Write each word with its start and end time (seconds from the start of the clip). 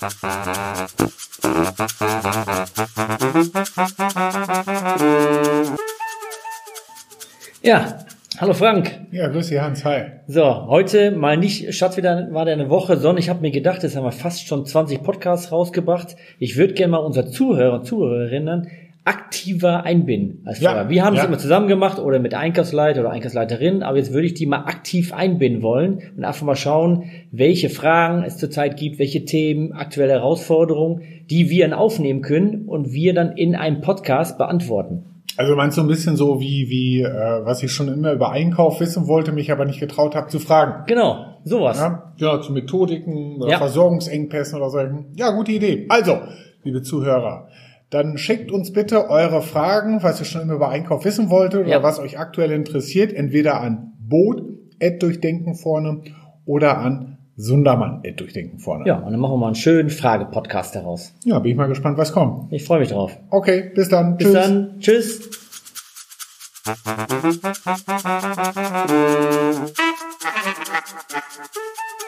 Ja, 0.00 0.08
hallo 8.38 8.54
Frank. 8.54 9.00
Ja, 9.10 9.26
grüß 9.26 9.48
dich 9.48 9.60
Hans, 9.60 9.84
hi. 9.84 10.02
So, 10.28 10.68
heute 10.68 11.10
mal 11.10 11.36
nicht, 11.36 11.74
Schatz, 11.74 11.96
wieder 11.96 12.32
war 12.32 12.44
der 12.44 12.54
eine 12.54 12.70
Woche, 12.70 12.96
sondern 12.96 13.18
ich 13.18 13.28
habe 13.28 13.40
mir 13.40 13.50
gedacht, 13.50 13.82
jetzt 13.82 13.96
haben 13.96 14.04
wir 14.04 14.12
fast 14.12 14.46
schon 14.46 14.64
20 14.64 15.02
Podcasts 15.02 15.50
rausgebracht. 15.50 16.14
Ich 16.38 16.56
würde 16.56 16.74
gerne 16.74 16.92
mal 16.92 16.98
unsere 16.98 17.28
Zuhörer 17.28 17.80
und 17.80 17.84
Zuhörerinnen 17.84 18.68
aktiver 19.08 19.84
einbinden 19.84 20.42
als 20.44 20.60
Ja. 20.60 20.90
Wir 20.90 21.02
haben 21.02 21.14
es 21.14 21.22
ja. 21.22 21.28
immer 21.28 21.38
zusammen 21.38 21.66
gemacht 21.66 21.98
oder 21.98 22.18
mit 22.18 22.34
Einkaufsleiter 22.34 23.00
oder 23.00 23.10
Einkaufsleiterin, 23.10 23.82
aber 23.82 23.96
jetzt 23.96 24.12
würde 24.12 24.26
ich 24.26 24.34
die 24.34 24.44
mal 24.44 24.64
aktiv 24.66 25.14
einbinden 25.14 25.62
wollen 25.62 26.02
und 26.14 26.24
einfach 26.24 26.44
mal 26.44 26.56
schauen, 26.56 27.04
welche 27.32 27.70
Fragen 27.70 28.22
es 28.22 28.36
zurzeit 28.36 28.76
gibt, 28.76 28.98
welche 28.98 29.24
Themen, 29.24 29.72
aktuelle 29.72 30.12
Herausforderungen, 30.12 31.00
die 31.30 31.48
wir 31.48 31.66
dann 31.66 31.78
aufnehmen 31.78 32.20
können 32.20 32.66
und 32.66 32.92
wir 32.92 33.14
dann 33.14 33.32
in 33.32 33.56
einem 33.56 33.80
Podcast 33.80 34.36
beantworten. 34.36 35.04
Also 35.38 35.56
meinst 35.56 35.78
du 35.78 35.82
ein 35.82 35.88
bisschen 35.88 36.16
so 36.16 36.38
wie, 36.40 36.68
wie 36.68 37.00
äh, 37.00 37.06
was 37.44 37.62
ich 37.62 37.72
schon 37.72 37.88
immer 37.88 38.12
über 38.12 38.32
Einkauf 38.32 38.78
wissen 38.80 39.06
wollte, 39.06 39.32
mich 39.32 39.50
aber 39.50 39.64
nicht 39.64 39.80
getraut 39.80 40.14
habe 40.16 40.28
zu 40.28 40.38
fragen. 40.38 40.84
Genau, 40.86 41.38
sowas. 41.44 41.78
Ja, 41.78 42.12
ja 42.18 42.40
zu 42.42 42.52
Methodiken 42.52 43.36
oder 43.40 43.52
Ja. 43.52 43.58
Versorgungsengpässen 43.58 44.58
oder 44.58 44.68
so. 44.68 44.78
Ja, 45.16 45.30
gute 45.30 45.52
Idee. 45.52 45.86
Also, 45.88 46.18
liebe 46.64 46.82
Zuhörer, 46.82 47.48
dann 47.90 48.18
schickt 48.18 48.50
uns 48.52 48.72
bitte 48.72 49.08
eure 49.08 49.42
Fragen, 49.42 50.02
was 50.02 50.20
ihr 50.20 50.26
schon 50.26 50.42
immer 50.42 50.54
über 50.54 50.68
Einkauf 50.68 51.04
wissen 51.04 51.30
wolltet 51.30 51.60
oder 51.60 51.70
Ja. 51.70 51.82
was 51.82 51.98
euch 51.98 52.18
aktuell 52.18 52.52
interessiert, 52.52 53.12
entweder 53.12 53.60
an 53.60 53.92
Boot, 53.98 54.42
durchdenken 55.00 55.54
vorne 55.54 56.02
oder 56.44 56.78
an 56.78 57.18
Sundermann, 57.36 58.02
durchdenken 58.16 58.58
vorne. 58.58 58.84
Ja, 58.86 58.98
und 58.98 59.12
dann 59.12 59.20
machen 59.20 59.34
wir 59.34 59.38
mal 59.38 59.46
einen 59.46 59.54
schönen 59.54 59.90
Frage-Podcast 59.90 60.74
daraus. 60.74 61.14
ja, 61.24 61.38
bin 61.38 61.52
ich 61.52 61.56
mal 61.56 61.68
gespannt, 61.68 61.96
was 61.98 62.12
kommt. 62.12 62.52
Ich 62.52 62.64
freue 62.64 62.80
mich 62.80 62.88
drauf. 62.90 63.16
Okay, 63.30 63.70
bis 63.74 63.88
dann. 63.88 64.16
Bis 64.16 64.32
dann. 64.32 64.78
Tschüss. 64.80 65.30